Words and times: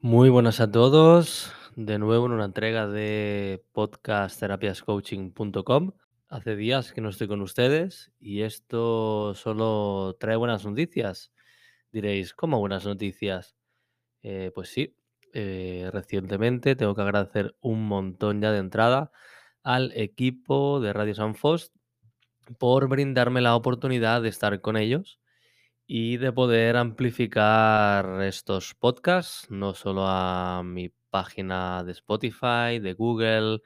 Muy 0.00 0.28
buenas 0.28 0.60
a 0.60 0.70
todos. 0.70 1.52
De 1.74 1.98
nuevo 1.98 2.26
en 2.26 2.32
una 2.32 2.44
entrega 2.44 2.86
de 2.86 3.64
podcastterapiascoaching.com. 3.72 5.92
Hace 6.28 6.54
días 6.54 6.92
que 6.92 7.00
no 7.00 7.08
estoy 7.08 7.26
con 7.26 7.40
ustedes 7.40 8.12
y 8.20 8.42
esto 8.42 9.34
solo 9.34 10.16
trae 10.20 10.36
buenas 10.36 10.64
noticias. 10.64 11.32
Diréis, 11.90 12.32
¿cómo 12.32 12.60
buenas 12.60 12.84
noticias? 12.84 13.56
Eh, 14.22 14.52
pues 14.54 14.68
sí, 14.68 14.96
eh, 15.32 15.90
recientemente 15.92 16.76
tengo 16.76 16.94
que 16.94 17.02
agradecer 17.02 17.56
un 17.60 17.88
montón 17.88 18.40
ya 18.40 18.52
de 18.52 18.58
entrada 18.58 19.10
al 19.64 19.92
equipo 19.96 20.78
de 20.80 20.92
Radio 20.92 21.14
San 21.14 21.34
Fost 21.34 21.74
por 22.58 22.88
brindarme 22.88 23.40
la 23.40 23.56
oportunidad 23.56 24.22
de 24.22 24.28
estar 24.28 24.60
con 24.60 24.76
ellos 24.76 25.18
y 25.86 26.18
de 26.18 26.32
poder 26.32 26.76
amplificar 26.76 28.22
estos 28.22 28.74
podcasts, 28.74 29.50
no 29.50 29.74
solo 29.74 30.06
a 30.06 30.62
mi 30.62 30.90
página 31.10 31.82
de 31.82 31.92
Spotify, 31.92 32.78
de 32.80 32.94
Google 32.96 33.60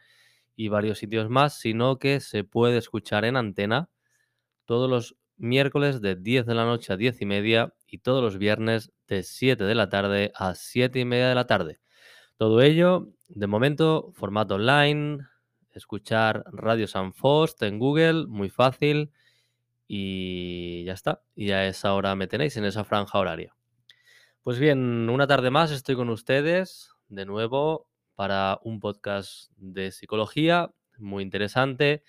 y 0.56 0.68
varios 0.68 0.98
sitios 0.98 1.28
más, 1.28 1.58
sino 1.58 1.98
que 1.98 2.20
se 2.20 2.44
puede 2.44 2.78
escuchar 2.78 3.24
en 3.24 3.36
antena 3.36 3.90
todos 4.64 4.88
los 4.88 5.16
miércoles 5.36 6.00
de 6.00 6.16
10 6.16 6.46
de 6.46 6.54
la 6.54 6.64
noche 6.64 6.92
a 6.92 6.96
10 6.96 7.22
y 7.22 7.26
media 7.26 7.74
y 7.86 7.98
todos 7.98 8.22
los 8.22 8.38
viernes 8.38 8.92
de 9.06 9.22
7 9.22 9.64
de 9.64 9.74
la 9.74 9.88
tarde 9.88 10.32
a 10.34 10.54
7 10.54 10.98
y 11.00 11.04
media 11.04 11.28
de 11.28 11.34
la 11.34 11.46
tarde. 11.46 11.80
Todo 12.36 12.60
ello, 12.62 13.08
de 13.28 13.46
momento, 13.46 14.12
formato 14.14 14.56
online, 14.56 15.18
escuchar 15.78 16.44
Radio 16.52 16.86
San 16.86 17.12
Fost 17.14 17.62
en 17.62 17.78
Google, 17.78 18.26
muy 18.26 18.50
fácil 18.50 19.10
y 19.86 20.84
ya 20.84 20.92
está. 20.92 21.22
Y 21.34 21.50
a 21.52 21.66
esa 21.66 21.94
hora 21.94 22.14
me 22.14 22.26
tenéis 22.26 22.56
en 22.56 22.64
esa 22.64 22.84
franja 22.84 23.18
horaria. 23.18 23.56
Pues 24.42 24.58
bien, 24.58 25.08
una 25.08 25.26
tarde 25.26 25.50
más 25.50 25.70
estoy 25.70 25.96
con 25.96 26.10
ustedes 26.10 26.90
de 27.08 27.24
nuevo 27.24 27.88
para 28.14 28.58
un 28.62 28.80
podcast 28.80 29.50
de 29.56 29.90
psicología 29.90 30.70
muy 30.98 31.22
interesante. 31.22 32.02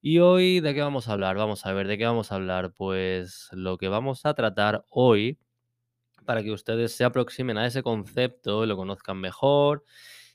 Y 0.00 0.20
hoy, 0.20 0.60
¿de 0.60 0.74
qué 0.74 0.80
vamos 0.80 1.08
a 1.08 1.12
hablar? 1.12 1.36
Vamos 1.36 1.66
a 1.66 1.72
ver, 1.72 1.88
¿de 1.88 1.98
qué 1.98 2.06
vamos 2.06 2.30
a 2.30 2.36
hablar? 2.36 2.72
Pues 2.72 3.48
lo 3.52 3.78
que 3.78 3.88
vamos 3.88 4.24
a 4.24 4.34
tratar 4.34 4.84
hoy, 4.88 5.38
para 6.24 6.42
que 6.42 6.52
ustedes 6.52 6.92
se 6.94 7.04
aproximen 7.04 7.58
a 7.58 7.66
ese 7.66 7.82
concepto 7.82 8.64
y 8.64 8.68
lo 8.68 8.76
conozcan 8.76 9.18
mejor 9.18 9.84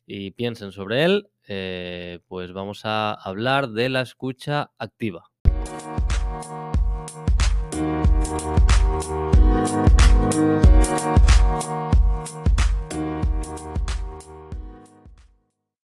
y 0.06 0.32
piensen 0.32 0.72
sobre 0.72 1.04
él, 1.04 1.30
eh, 1.48 2.20
pues 2.28 2.54
vamos 2.54 2.82
a 2.86 3.14
hablar 3.14 3.70
de 3.70 3.90
la 3.90 4.02
escucha 4.02 4.72
activa. 4.78 5.30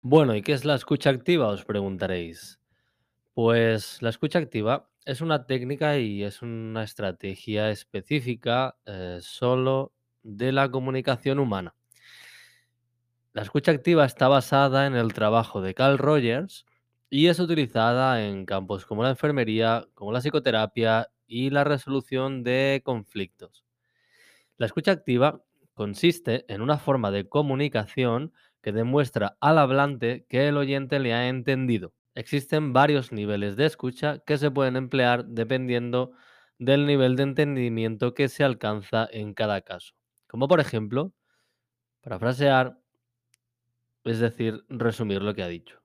Bueno, 0.02 0.36
¿y 0.36 0.42
qué 0.42 0.52
es 0.52 0.64
la 0.64 0.76
escucha 0.76 1.10
activa? 1.10 1.48
Os 1.48 1.64
preguntaréis. 1.64 2.60
Pues 3.34 4.00
la 4.02 4.10
escucha 4.10 4.38
activa 4.38 4.88
es 5.04 5.20
una 5.20 5.46
técnica 5.46 5.98
y 5.98 6.22
es 6.22 6.42
una 6.42 6.84
estrategia 6.84 7.70
específica 7.70 8.76
eh, 8.86 9.18
solo 9.20 9.92
de 10.22 10.52
la 10.52 10.70
comunicación 10.70 11.38
humana. 11.38 11.74
La 13.36 13.42
escucha 13.42 13.70
activa 13.70 14.06
está 14.06 14.28
basada 14.28 14.86
en 14.86 14.94
el 14.94 15.12
trabajo 15.12 15.60
de 15.60 15.74
Carl 15.74 15.98
Rogers 15.98 16.64
y 17.10 17.26
es 17.26 17.38
utilizada 17.38 18.26
en 18.26 18.46
campos 18.46 18.86
como 18.86 19.02
la 19.02 19.10
enfermería, 19.10 19.86
como 19.92 20.10
la 20.10 20.22
psicoterapia 20.22 21.10
y 21.26 21.50
la 21.50 21.62
resolución 21.62 22.42
de 22.42 22.80
conflictos. 22.82 23.66
La 24.56 24.64
escucha 24.64 24.92
activa 24.92 25.44
consiste 25.74 26.46
en 26.48 26.62
una 26.62 26.78
forma 26.78 27.10
de 27.10 27.28
comunicación 27.28 28.32
que 28.62 28.72
demuestra 28.72 29.36
al 29.42 29.58
hablante 29.58 30.24
que 30.30 30.48
el 30.48 30.56
oyente 30.56 30.98
le 30.98 31.12
ha 31.12 31.28
entendido. 31.28 31.92
Existen 32.14 32.72
varios 32.72 33.12
niveles 33.12 33.54
de 33.56 33.66
escucha 33.66 34.20
que 34.20 34.38
se 34.38 34.50
pueden 34.50 34.76
emplear 34.76 35.26
dependiendo 35.26 36.12
del 36.58 36.86
nivel 36.86 37.16
de 37.16 37.24
entendimiento 37.24 38.14
que 38.14 38.28
se 38.28 38.44
alcanza 38.44 39.06
en 39.12 39.34
cada 39.34 39.60
caso. 39.60 39.92
Como 40.26 40.48
por 40.48 40.58
ejemplo, 40.58 41.12
parafrasear, 42.00 42.78
es 44.06 44.20
decir, 44.20 44.64
resumir 44.68 45.22
lo 45.22 45.34
que 45.34 45.42
ha 45.42 45.48
dicho. 45.48 45.82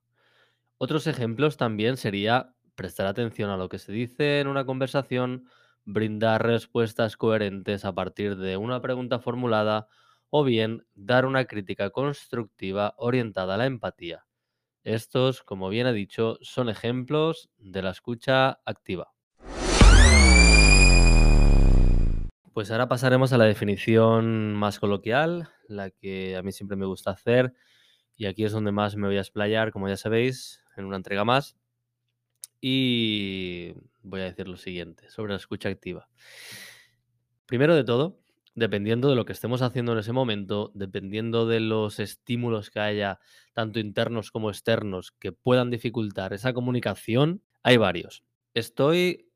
Otros 0.77 1.07
ejemplos 1.07 1.57
también 1.57 1.97
sería 1.97 2.55
prestar 2.75 3.07
atención 3.07 3.49
a 3.49 3.57
lo 3.57 3.69
que 3.69 3.79
se 3.79 3.91
dice 3.91 4.39
en 4.39 4.47
una 4.47 4.65
conversación, 4.65 5.47
brindar 5.83 6.45
respuestas 6.45 7.17
coherentes 7.17 7.85
a 7.85 7.93
partir 7.93 8.37
de 8.37 8.57
una 8.57 8.81
pregunta 8.81 9.19
formulada 9.19 9.87
o 10.29 10.43
bien 10.43 10.85
dar 10.93 11.25
una 11.25 11.45
crítica 11.45 11.89
constructiva 11.89 12.93
orientada 12.97 13.55
a 13.55 13.57
la 13.57 13.65
empatía. 13.65 14.25
Estos, 14.83 15.43
como 15.43 15.69
bien 15.69 15.87
he 15.87 15.93
dicho, 15.93 16.37
son 16.41 16.69
ejemplos 16.69 17.49
de 17.57 17.81
la 17.81 17.91
escucha 17.91 18.59
activa. 18.65 19.13
Pues 22.53 22.71
ahora 22.71 22.87
pasaremos 22.87 23.31
a 23.33 23.37
la 23.37 23.45
definición 23.45 24.55
más 24.55 24.79
coloquial, 24.79 25.49
la 25.67 25.89
que 25.89 26.35
a 26.35 26.41
mí 26.41 26.51
siempre 26.51 26.77
me 26.77 26.85
gusta 26.85 27.11
hacer, 27.11 27.53
y 28.21 28.27
aquí 28.27 28.43
es 28.43 28.51
donde 28.51 28.71
más 28.71 28.95
me 28.95 29.07
voy 29.07 29.17
a 29.17 29.21
explayar, 29.21 29.71
como 29.71 29.89
ya 29.89 29.97
sabéis, 29.97 30.61
en 30.77 30.85
una 30.85 30.97
entrega 30.97 31.25
más. 31.25 31.57
Y 32.61 33.73
voy 34.03 34.21
a 34.21 34.25
decir 34.25 34.47
lo 34.47 34.57
siguiente 34.57 35.09
sobre 35.09 35.31
la 35.31 35.37
escucha 35.37 35.69
activa. 35.69 36.07
Primero 37.47 37.75
de 37.75 37.83
todo, 37.83 38.19
dependiendo 38.53 39.09
de 39.09 39.15
lo 39.15 39.25
que 39.25 39.33
estemos 39.33 39.63
haciendo 39.63 39.93
en 39.93 39.97
ese 39.97 40.11
momento, 40.11 40.71
dependiendo 40.75 41.47
de 41.47 41.61
los 41.61 41.99
estímulos 41.99 42.69
que 42.69 42.79
haya, 42.79 43.19
tanto 43.53 43.79
internos 43.79 44.29
como 44.29 44.51
externos, 44.51 45.11
que 45.13 45.31
puedan 45.31 45.71
dificultar 45.71 46.31
esa 46.31 46.53
comunicación, 46.53 47.41
hay 47.63 47.77
varios. 47.77 48.23
Estoy 48.53 49.31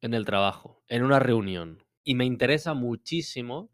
en 0.00 0.14
el 0.14 0.24
trabajo, 0.24 0.84
en 0.86 1.02
una 1.02 1.18
reunión, 1.18 1.82
y 2.04 2.14
me 2.14 2.24
interesa 2.24 2.72
muchísimo 2.74 3.72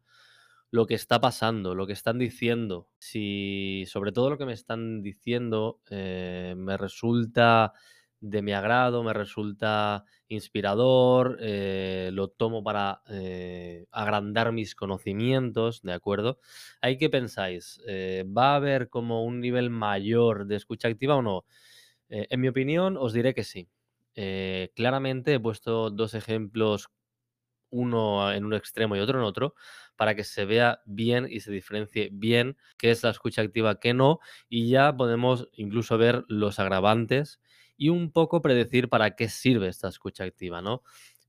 lo 0.74 0.86
que 0.86 0.94
está 0.94 1.20
pasando, 1.20 1.76
lo 1.76 1.86
que 1.86 1.92
están 1.92 2.18
diciendo. 2.18 2.88
Si 2.98 3.84
sobre 3.86 4.10
todo 4.10 4.28
lo 4.30 4.38
que 4.38 4.44
me 4.44 4.52
están 4.54 5.02
diciendo 5.02 5.80
eh, 5.88 6.54
me 6.56 6.76
resulta 6.76 7.74
de 8.18 8.42
mi 8.42 8.52
agrado, 8.52 9.04
me 9.04 9.12
resulta 9.12 10.04
inspirador, 10.26 11.36
eh, 11.40 12.10
lo 12.12 12.26
tomo 12.26 12.64
para 12.64 13.02
eh, 13.08 13.86
agrandar 13.92 14.50
mis 14.50 14.74
conocimientos, 14.74 15.80
¿de 15.82 15.92
acuerdo? 15.92 16.40
¿Hay 16.80 16.98
que 16.98 17.08
pensáis? 17.08 17.80
¿Va 18.36 18.54
a 18.54 18.56
haber 18.56 18.88
como 18.88 19.22
un 19.24 19.38
nivel 19.38 19.70
mayor 19.70 20.44
de 20.48 20.56
escucha 20.56 20.88
activa 20.88 21.14
o 21.14 21.22
no? 21.22 21.44
en 22.08 22.40
mi 22.40 22.48
opinión, 22.48 22.96
os 22.96 23.12
diré 23.12 23.32
que 23.34 23.44
sí. 23.44 23.68
claramente 24.74 25.34
he 25.34 25.40
puesto 25.40 25.90
dos 25.90 26.14
ejemplos, 26.14 26.90
uno 27.74 28.32
en 28.32 28.44
un 28.44 28.54
extremo 28.54 28.96
y 28.96 29.00
otro 29.00 29.18
en 29.18 29.24
otro, 29.24 29.54
para 29.96 30.14
que 30.14 30.24
se 30.24 30.44
vea 30.44 30.80
bien 30.86 31.26
y 31.28 31.40
se 31.40 31.50
diferencie 31.50 32.08
bien 32.12 32.56
qué 32.78 32.90
es 32.90 33.02
la 33.02 33.10
escucha 33.10 33.42
activa, 33.42 33.80
qué 33.80 33.94
no, 33.94 34.20
y 34.48 34.68
ya 34.68 34.96
podemos 34.96 35.48
incluso 35.52 35.98
ver 35.98 36.24
los 36.28 36.58
agravantes 36.60 37.40
y 37.76 37.88
un 37.88 38.12
poco 38.12 38.40
predecir 38.42 38.88
para 38.88 39.16
qué 39.16 39.28
sirve 39.28 39.68
esta 39.68 39.88
escucha 39.88 40.24
activa, 40.24 40.62
¿no? 40.62 40.82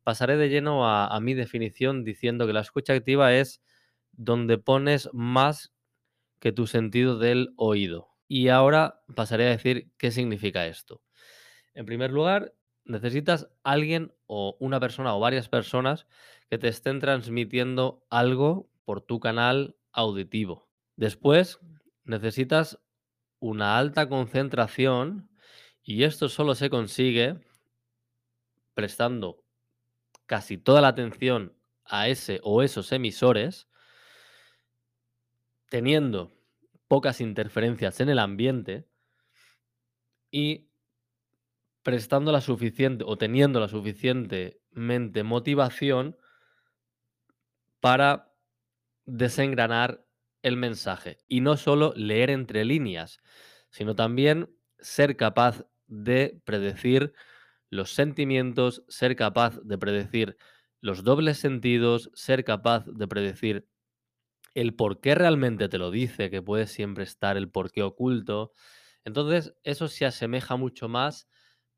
Pasaré 0.04 0.38
de 0.38 0.50
lleno 0.50 0.88
a, 0.88 1.20
mi 1.20 1.34
definición 1.34 2.04
diciendo 2.04 2.46
que 2.46 2.54
la 2.54 2.62
escucha 2.62 2.94
activa 2.94 3.34
es 3.34 3.64
donde 4.12 4.60
pones 4.60 5.10
más 5.14 5.74
que 6.40 6.52
tu 6.52 6.68
sentido 6.68 7.18
del 7.18 7.54
oído. 7.58 8.10
Y 8.28 8.50
ahora 8.50 9.02
pasaré 9.16 9.48
a 9.48 9.50
decir 9.50 9.90
qué 9.98 10.12
significa 10.12 10.68
esto. 10.68 11.02
En 11.74 11.88
primer 11.88 12.12
lugar, 12.12 12.54
necesitas 12.86 13.50
alguien 13.64 14.14
o 14.28 14.56
una 14.60 14.80
persona 14.80 15.16
o 15.16 15.20
varias 15.20 15.50
personas 15.50 16.08
que 16.50 16.58
te 16.58 16.68
estén 16.68 17.00
transmitiendo 17.00 18.06
algo 18.10 18.70
por 18.84 19.02
tu 19.02 19.20
canal 19.20 19.76
auditivo. 19.92 20.70
Después, 20.96 21.60
necesitas 22.04 22.80
una 23.40 23.78
alta 23.78 24.08
concentración 24.08 25.30
y 25.84 26.04
esto 26.04 26.30
solo 26.30 26.56
se 26.56 26.70
consigue 26.70 27.40
prestando 28.74 29.44
casi 30.26 30.58
toda 30.58 30.82
la 30.82 30.90
atención 30.90 31.56
a 31.86 32.08
ese 32.08 32.40
o 32.44 32.64
esos 32.64 32.92
emisores, 32.92 33.68
teniendo 35.70 36.36
pocas 36.88 37.22
interferencias 37.22 38.00
en 38.00 38.10
el 38.10 38.20
ambiente 38.20 38.88
y 40.32 40.68
prestando 41.84 42.32
la 42.32 42.42
suficiente 42.42 43.04
o 43.08 43.18
teniendo 43.18 43.60
la 43.60 43.68
suficientemente 43.68 45.24
motivación 45.24 46.18
para 47.86 48.34
desengranar 49.06 50.08
el 50.42 50.58
mensaje 50.58 51.20
y 51.28 51.42
no 51.42 51.56
solo 51.56 51.94
leer 51.96 52.32
entre 52.32 52.66
líneas, 52.66 53.20
sino 53.70 53.94
también 53.94 54.50
ser 54.80 55.16
capaz 55.18 55.68
de 55.86 56.42
predecir 56.46 57.14
los 57.70 57.92
sentimientos, 57.92 58.84
ser 58.88 59.16
capaz 59.16 59.60
de 59.62 59.78
predecir 59.78 60.36
los 60.82 61.04
dobles 61.04 61.38
sentidos, 61.38 62.10
ser 62.16 62.44
capaz 62.44 62.88
de 62.88 63.08
predecir 63.08 63.70
el 64.56 64.74
por 64.74 65.00
qué 65.00 65.14
realmente 65.14 65.70
te 65.70 65.78
lo 65.78 65.92
dice, 65.92 66.32
que 66.32 66.42
puede 66.42 66.66
siempre 66.66 67.04
estar 67.04 67.38
el 67.38 67.52
por 67.52 67.72
qué 67.72 67.84
oculto. 67.84 68.52
Entonces, 69.04 69.54
eso 69.64 69.90
se 69.90 70.08
asemeja 70.08 70.56
mucho 70.56 70.90
más 70.90 71.30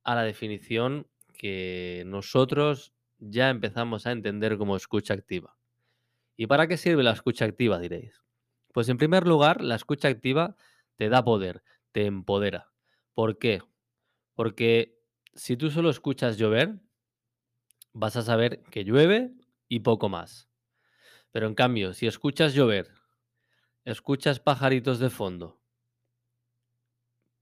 a 0.05 0.15
la 0.15 0.23
definición 0.23 1.09
que 1.37 2.05
nosotros 2.07 2.93
ya 3.19 3.49
empezamos 3.49 4.07
a 4.07 4.13
entender 4.13 4.57
como 4.57 4.77
escucha 4.77 5.13
activa. 5.13 5.56
¿Y 6.37 6.47
para 6.47 6.67
qué 6.67 6.77
sirve 6.77 7.03
la 7.03 7.11
escucha 7.11 7.45
activa, 7.45 7.79
diréis? 7.79 8.21
Pues 8.71 8.87
en 8.89 8.97
primer 8.97 9.27
lugar, 9.27 9.61
la 9.61 9.75
escucha 9.75 10.07
activa 10.07 10.55
te 10.95 11.09
da 11.09 11.23
poder, 11.23 11.63
te 11.91 12.05
empodera. 12.05 12.71
¿Por 13.15 13.39
qué? 13.39 13.63
Porque 14.35 14.99
si 15.33 15.57
tú 15.57 15.71
solo 15.71 15.89
escuchas 15.89 16.37
llover, 16.37 16.79
vas 17.93 18.15
a 18.15 18.21
saber 18.21 18.61
que 18.69 18.83
llueve 18.83 19.33
y 19.67 19.79
poco 19.79 20.09
más. 20.09 20.47
Pero 21.31 21.47
en 21.47 21.55
cambio, 21.55 21.93
si 21.93 22.05
escuchas 22.05 22.53
llover, 22.53 22.91
escuchas 23.83 24.39
pajaritos 24.39 24.99
de 24.99 25.09
fondo, 25.09 25.59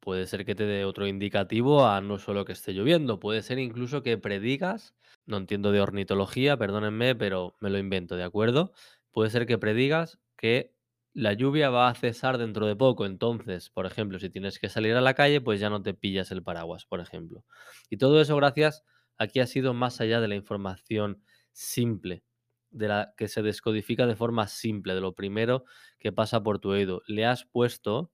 puede 0.05 0.27
ser 0.27 0.45
que 0.45 0.55
te 0.55 0.65
dé 0.65 0.85
otro 0.85 1.07
indicativo 1.07 1.85
a 1.87 1.99
no 2.01 2.19
solo 2.19 2.45
que 2.45 2.53
esté 2.53 2.73
lloviendo, 2.73 3.19
puede 3.19 3.41
ser 3.43 3.59
incluso 3.59 4.03
que 4.03 4.17
predigas, 4.17 4.95
no 5.25 5.37
entiendo 5.37 5.73
de 5.73 5.81
ornitología, 5.81 6.57
perdónenme, 6.57 7.15
pero 7.15 7.57
me 7.59 7.69
lo 7.71 7.79
invento, 7.79 8.15
¿de 8.15 8.23
acuerdo? 8.23 8.73
Puede 9.11 9.31
ser 9.31 9.47
que 9.47 9.57
predigas 9.57 10.19
que 10.37 10.73
la 11.13 11.33
lluvia 11.33 11.69
va 11.69 11.89
a 11.89 11.95
cesar 11.95 12.37
dentro 12.37 12.67
de 12.67 12.75
poco, 12.77 13.05
entonces, 13.05 13.69
por 13.69 13.85
ejemplo, 13.85 14.19
si 14.19 14.29
tienes 14.29 14.59
que 14.59 14.69
salir 14.69 14.95
a 14.95 15.01
la 15.01 15.13
calle, 15.15 15.41
pues 15.41 15.59
ya 15.59 15.69
no 15.69 15.81
te 15.81 15.93
pillas 15.93 16.31
el 16.31 16.43
paraguas, 16.43 16.85
por 16.85 16.99
ejemplo. 17.01 17.45
Y 17.89 17.97
todo 17.97 18.21
eso 18.21 18.35
gracias 18.35 18.83
a 19.17 19.27
que 19.27 19.41
ha 19.41 19.47
sido 19.47 19.73
más 19.73 20.01
allá 20.01 20.21
de 20.21 20.27
la 20.27 20.35
información 20.35 21.23
simple, 21.51 22.23
de 22.69 22.87
la 22.89 23.13
que 23.17 23.27
se 23.27 23.41
descodifica 23.41 24.07
de 24.07 24.15
forma 24.15 24.47
simple, 24.47 24.93
de 24.93 25.01
lo 25.01 25.15
primero 25.15 25.63
que 25.99 26.11
pasa 26.11 26.43
por 26.43 26.59
tu 26.59 26.69
oído. 26.71 27.01
Le 27.07 27.25
has 27.25 27.45
puesto 27.45 28.11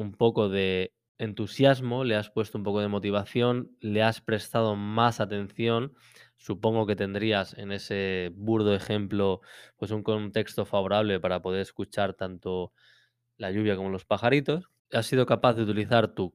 un 0.00 0.12
poco 0.12 0.48
de 0.48 0.94
entusiasmo, 1.18 2.04
le 2.04 2.16
has 2.16 2.30
puesto 2.30 2.56
un 2.56 2.64
poco 2.64 2.80
de 2.80 2.88
motivación, 2.88 3.76
le 3.80 4.02
has 4.02 4.22
prestado 4.22 4.74
más 4.74 5.20
atención. 5.20 5.92
Supongo 6.38 6.86
que 6.86 6.96
tendrías 6.96 7.56
en 7.58 7.70
ese 7.70 8.32
burdo 8.34 8.74
ejemplo 8.74 9.42
pues 9.76 9.90
un 9.90 10.02
contexto 10.02 10.64
favorable 10.64 11.20
para 11.20 11.42
poder 11.42 11.60
escuchar 11.60 12.14
tanto 12.14 12.72
la 13.36 13.50
lluvia 13.50 13.76
como 13.76 13.90
los 13.90 14.06
pajaritos. 14.06 14.70
Has 14.92 15.06
sido 15.06 15.26
capaz 15.26 15.54
de 15.54 15.64
utilizar 15.64 16.14
tu 16.14 16.34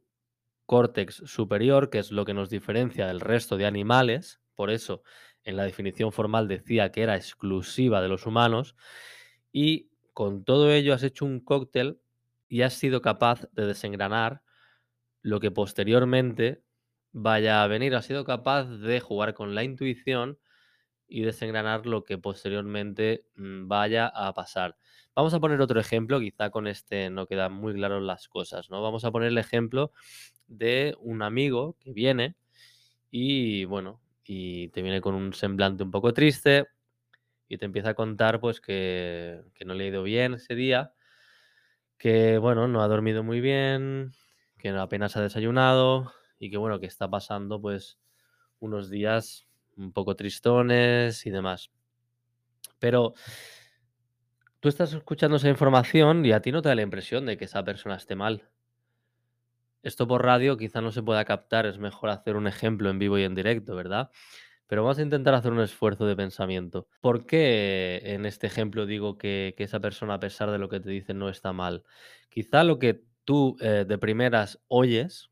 córtex 0.68 1.16
superior, 1.26 1.90
que 1.90 2.00
es 2.00 2.12
lo 2.12 2.24
que 2.26 2.36
nos 2.36 2.52
diferencia 2.52 3.08
del 3.08 3.20
resto 3.20 3.58
de 3.58 3.66
animales. 3.66 4.40
Por 4.54 4.70
eso, 4.70 5.02
en 5.44 5.58
la 5.58 5.64
definición 5.64 6.12
formal 6.12 6.48
decía 6.48 6.92
que 6.92 7.02
era 7.02 7.16
exclusiva 7.16 8.02
de 8.02 8.10
los 8.10 8.28
humanos. 8.28 8.76
Y 9.52 9.90
con 10.14 10.44
todo 10.44 10.72
ello 10.72 10.94
has 10.94 11.04
hecho 11.04 11.26
un 11.26 11.40
cóctel 11.40 12.00
y 12.48 12.62
has 12.62 12.74
sido 12.74 13.02
capaz 13.02 13.48
de 13.54 13.66
desengranar 13.66 14.42
lo 15.22 15.40
que 15.40 15.52
posteriormente 15.52 16.64
vaya 17.12 17.64
a 17.64 17.68
venir. 17.68 17.96
Has 17.96 18.06
sido 18.06 18.26
capaz 18.26 18.66
de 18.66 19.00
jugar 19.00 19.34
con 19.34 19.56
la 19.56 19.64
intuición 19.64 20.40
y 21.08 21.22
desengranar 21.22 21.86
lo 21.86 22.04
que 22.04 22.18
posteriormente 22.18 23.26
mm, 23.36 23.68
vaya 23.68 24.08
a 24.08 24.34
pasar. 24.34 24.78
Vamos 25.16 25.34
a 25.34 25.40
poner 25.40 25.62
otro 25.62 25.80
ejemplo, 25.80 26.20
quizá 26.20 26.50
con 26.50 26.68
este 26.68 27.10
no 27.10 27.28
quedan 27.28 27.54
muy 27.54 27.74
claras 27.74 28.02
las 28.02 28.28
cosas, 28.28 28.70
¿no? 28.70 28.82
Vamos 28.82 29.06
a 29.06 29.12
poner 29.12 29.30
el 29.30 29.38
ejemplo 29.38 29.94
de 30.48 30.96
un 31.00 31.22
amigo 31.22 31.78
que 31.80 31.94
viene 31.94 32.36
y 33.12 33.66
bueno, 33.66 34.02
y 34.26 34.70
te 34.70 34.82
viene 34.82 35.02
con 35.02 35.16
un 35.16 35.34
semblante 35.34 35.84
un 35.84 35.92
poco 35.92 36.14
triste 36.14 36.68
y 37.48 37.58
te 37.58 37.66
empieza 37.66 37.92
a 37.92 37.94
contar 37.94 38.40
pues 38.40 38.60
que, 38.62 39.42
que 39.54 39.66
no 39.66 39.74
le 39.74 39.86
ha 39.86 39.88
ido 39.88 40.04
bien 40.04 40.34
ese 40.36 40.56
día, 40.56 40.94
que 41.98 42.38
bueno, 42.38 42.68
no 42.68 42.82
ha 42.82 42.88
dormido 42.88 43.24
muy 43.24 43.42
bien, 43.42 44.12
que 44.58 44.70
apenas 44.70 45.16
ha 45.18 45.22
desayunado 45.22 46.12
y 46.40 46.50
que 46.50 46.58
bueno, 46.58 46.80
que 46.80 46.86
está 46.86 47.10
pasando 47.10 47.62
pues 47.62 48.00
unos 48.60 48.90
días 48.90 49.48
un 49.78 49.92
poco 49.92 50.16
tristones 50.16 51.26
y 51.26 51.30
demás. 51.30 51.72
Pero 52.80 53.14
tú 54.60 54.70
estás 54.70 54.94
escuchando 54.94 55.38
esa 55.38 55.50
información 55.50 56.26
y 56.26 56.32
a 56.32 56.42
ti 56.42 56.52
no 56.52 56.62
te 56.62 56.70
da 56.70 56.76
la 56.76 56.82
impresión 56.82 57.26
de 57.26 57.38
que 57.38 57.46
esa 57.46 57.64
persona 57.64 57.96
esté 57.96 58.16
mal. 58.16 58.50
Esto 59.84 60.08
por 60.08 60.26
radio 60.26 60.58
quizá 60.58 60.82
no 60.82 60.92
se 60.92 61.04
pueda 61.04 61.26
captar, 61.26 61.68
es 61.68 61.78
mejor 61.78 62.10
hacer 62.10 62.36
un 62.36 62.48
ejemplo 62.48 62.90
en 62.90 62.98
vivo 62.98 63.20
y 63.20 63.24
en 63.24 63.36
directo, 63.36 63.76
¿verdad? 63.76 64.10
Pero 64.68 64.84
vamos 64.84 64.98
a 64.98 65.04
intentar 65.04 65.34
hacer 65.34 65.52
un 65.52 65.62
esfuerzo 65.62 66.06
de 66.06 66.16
pensamiento. 66.16 66.88
¿Por 67.02 67.26
qué 67.26 68.02
en 68.04 68.26
este 68.26 68.48
ejemplo 68.48 68.86
digo 68.86 69.18
que, 69.18 69.54
esa 69.58 69.80
persona, 69.80 70.16
a 70.16 70.20
pesar 70.20 70.52
de 70.52 70.58
lo 70.58 70.70
que 70.70 70.80
te 70.80 70.90
dice, 70.90 71.14
no 71.14 71.30
está 71.30 71.54
mal? 71.54 71.84
Quizá 72.30 72.64
lo 72.64 72.80
que 72.80 73.04
tú 73.24 73.58
eh, 73.62 73.86
de 73.88 73.98
primeras 73.98 74.60
oyes 74.68 75.30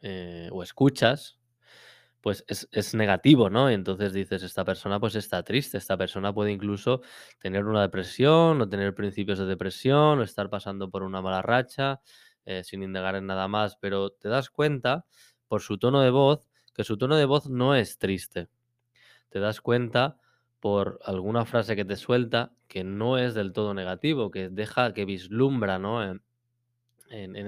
eh, 0.00 0.48
o 0.52 0.62
escuchas, 0.62 1.40
pues 2.20 2.44
es, 2.48 2.94
negativo, 2.94 3.48
¿no? 3.50 3.70
Entonces 3.70 4.12
dices, 4.12 4.42
esta 4.42 4.64
persona 4.64 5.00
pues 5.00 5.14
está 5.14 5.42
triste, 5.42 5.78
esta 5.78 5.96
persona 5.96 6.32
puede 6.32 6.52
incluso 6.52 7.00
tener 7.38 7.64
una 7.64 7.82
depresión 7.82 8.60
o 8.60 8.68
tener 8.68 8.94
principios 8.94 9.38
de 9.38 9.46
depresión 9.46 10.18
o 10.18 10.22
estar 10.22 10.50
pasando 10.50 10.90
por 10.90 11.02
una 11.02 11.22
mala 11.22 11.42
racha 11.42 12.00
eh, 12.44 12.62
sin 12.64 12.82
indagar 12.82 13.16
en 13.16 13.26
nada 13.26 13.48
más, 13.48 13.76
pero 13.76 14.10
te 14.10 14.28
das 14.28 14.50
cuenta 14.50 15.06
por 15.48 15.62
su 15.62 15.78
tono 15.78 16.00
de 16.02 16.10
voz 16.10 16.49
que 16.74 16.84
su 16.84 16.96
tono 16.96 17.16
de 17.16 17.24
voz 17.24 17.48
no 17.48 17.74
es 17.74 17.98
triste. 17.98 18.48
Te 19.30 19.40
das 19.40 19.60
cuenta 19.60 20.18
por 20.60 21.00
alguna 21.04 21.44
frase 21.46 21.74
que 21.74 21.84
te 21.84 21.96
suelta 21.96 22.52
que 22.68 22.84
no 22.84 23.18
es 23.18 23.34
del 23.34 23.52
todo 23.52 23.74
negativo, 23.74 24.30
que 24.30 24.48
deja, 24.48 24.92
que 24.94 25.04
vislumbra, 25.04 25.78
¿no? 25.78 26.02
En, 26.04 26.20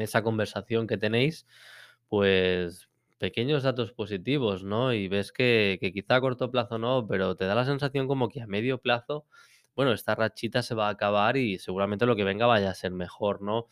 esa 0.01 0.23
conversación 0.25 0.89
que 0.89 0.99
tenéis, 0.99 1.47
pues 2.09 2.89
pequeños 3.19 3.63
datos 3.63 3.93
positivos, 3.93 4.65
¿no? 4.65 4.93
Y 4.93 5.07
ves 5.07 5.31
que, 5.31 5.79
que 5.81 5.93
quizá 5.93 6.17
a 6.17 6.21
corto 6.21 6.51
plazo 6.51 6.79
no, 6.79 7.07
pero 7.07 7.37
te 7.37 7.45
da 7.45 7.55
la 7.55 7.65
sensación 7.65 8.09
como 8.09 8.29
que 8.29 8.43
a 8.43 8.49
medio 8.49 8.79
plazo, 8.79 9.25
bueno, 9.75 9.93
esta 9.93 10.15
rachita 10.15 10.63
se 10.63 10.75
va 10.75 10.89
a 10.89 10.91
acabar 10.91 11.37
y 11.37 11.59
seguramente 11.59 12.07
lo 12.07 12.17
que 12.17 12.25
venga 12.25 12.47
vaya 12.47 12.71
a 12.71 12.75
ser 12.75 12.93
mejor, 12.93 13.43
¿no? 13.43 13.69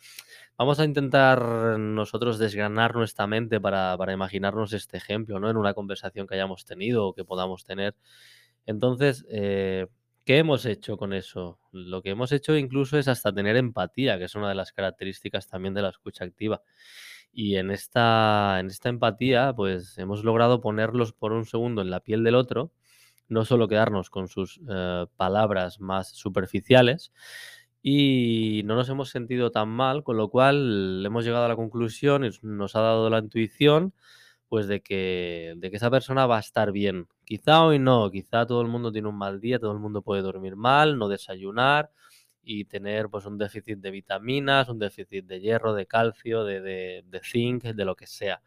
Vamos 0.57 0.81
a 0.81 0.85
intentar 0.85 1.79
nosotros 1.79 2.39
desgranar 2.39 2.95
nuestra 2.95 3.27
mente 3.27 3.61
para, 3.61 3.97
imaginarnos 4.13 4.73
este 4.73 4.97
ejemplo, 4.97 5.41
¿no? 5.41 5.51
En 5.51 5.57
una 5.57 5.75
conversación 5.75 6.27
que 6.27 6.35
hayamos 6.35 6.65
tenido 6.65 7.07
o 7.07 7.15
que 7.15 7.25
podamos 7.25 7.65
tener. 7.65 7.95
Entonces, 8.67 9.27
eh, 9.31 9.87
¿qué 10.25 10.39
hemos 10.39 10.67
hecho 10.67 10.97
con 10.97 11.13
eso? 11.13 11.59
Lo 11.73 12.03
que 12.03 12.11
hemos 12.11 12.33
hecho 12.33 12.57
incluso 12.57 12.99
es 12.99 13.09
hasta 13.09 13.33
tener 13.33 13.57
empatía, 13.57 14.19
que 14.19 14.25
es 14.25 14.35
una 14.35 14.49
de 14.49 14.55
las 14.55 14.73
características 14.73 15.49
también 15.49 15.75
de 15.75 15.83
la 15.83 15.91
escucha 15.91 16.25
activa. 16.25 16.63
Y 17.33 17.57
en 17.57 17.71
esta, 17.71 18.59
en 18.61 18.67
esta 18.69 18.89
empatía, 18.89 19.53
pues 19.55 19.97
hemos 19.99 20.25
logrado 20.25 20.61
ponerlos 20.61 21.13
por 21.13 21.33
un 21.33 21.45
segundo 21.47 21.83
en 21.83 21.91
la 21.91 22.01
piel 22.01 22.25
del 22.25 22.35
otro, 22.35 22.73
no 23.31 23.47
solo 23.47 23.69
quedarnos 23.69 24.11
con 24.11 24.29
sus 24.29 24.61
eh, 24.69 25.07
palabras 25.17 25.81
más 25.81 26.11
superficiales, 26.11 27.13
y 27.83 28.63
no 28.67 28.75
nos 28.75 28.89
hemos 28.91 29.09
sentido 29.09 29.51
tan 29.51 29.69
mal, 29.69 30.05
con 30.05 30.17
lo 30.19 30.29
cual 30.29 31.03
hemos 31.07 31.25
llegado 31.25 31.47
a 31.47 31.49
la 31.49 31.57
conclusión 31.57 32.25
y 32.25 32.31
nos 32.43 32.77
ha 32.77 32.81
dado 32.81 33.09
la 33.09 33.19
intuición, 33.21 33.95
pues 34.49 34.67
de 34.67 34.83
que, 34.83 35.55
de 35.57 35.71
que 35.71 35.77
esa 35.77 35.91
persona 35.91 36.27
va 36.27 36.37
a 36.39 36.41
estar 36.41 36.73
bien. 36.73 37.09
Quizá 37.25 37.65
hoy 37.65 37.79
no, 37.79 38.11
quizá 38.11 38.45
todo 38.47 38.61
el 38.63 38.69
mundo 38.69 38.93
tiene 38.93 39.09
un 39.09 39.17
mal 39.17 39.41
día, 39.41 39.59
todo 39.59 39.73
el 39.73 39.79
mundo 39.79 40.03
puede 40.03 40.23
dormir 40.23 40.57
mal, 40.57 40.99
no 40.99 41.09
desayunar 41.09 41.91
y 42.43 42.65
tener 42.65 43.09
pues 43.09 43.27
un 43.27 43.39
déficit 43.39 43.79
de 43.79 43.91
vitaminas, 43.91 44.69
un 44.69 44.79
déficit 44.79 45.25
de 45.25 45.41
hierro, 45.41 45.73
de 45.73 45.87
calcio, 45.87 46.45
de, 46.45 46.61
de, 46.61 47.05
de 47.07 47.21
zinc, 47.23 47.63
de 47.63 47.85
lo 47.85 47.95
que 47.95 48.07
sea. 48.07 48.43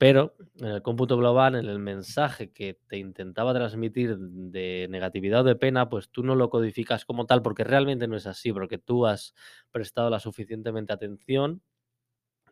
Pero 0.00 0.34
en 0.56 0.68
el 0.68 0.80
cómputo 0.80 1.18
global, 1.18 1.56
en 1.56 1.66
el 1.66 1.78
mensaje 1.78 2.52
que 2.52 2.80
te 2.86 2.96
intentaba 2.96 3.52
transmitir 3.52 4.16
de 4.16 4.86
negatividad 4.88 5.42
o 5.42 5.44
de 5.44 5.56
pena, 5.56 5.90
pues 5.90 6.08
tú 6.08 6.22
no 6.22 6.34
lo 6.36 6.48
codificas 6.48 7.04
como 7.04 7.26
tal, 7.26 7.42
porque 7.42 7.64
realmente 7.64 8.08
no 8.08 8.16
es 8.16 8.26
así, 8.26 8.50
porque 8.50 8.78
tú 8.78 9.04
has 9.04 9.34
prestado 9.70 10.08
la 10.08 10.18
suficientemente 10.18 10.94
atención, 10.94 11.60